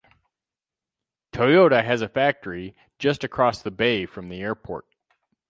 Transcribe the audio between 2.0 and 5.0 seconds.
a factory just across the bay from the airport.